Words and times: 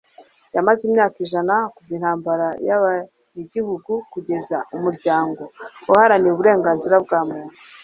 yamaze 0.55 0.81
imyaka 0.89 1.17
ijana 1.25 1.55
kuva 1.75 1.91
Intambara 1.97 2.47
y'abenegihugu 2.67 3.91
kugeza 4.13 4.57
umuryango 4.75 5.41
uharanira 5.91 6.33
uburenganzira 6.33 6.95
bwa 7.05 7.19
muntu 7.29 7.57